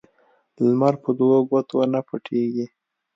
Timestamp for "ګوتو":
1.49-1.77